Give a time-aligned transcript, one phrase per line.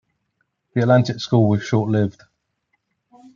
[0.73, 2.23] The Atlantic School was short lived.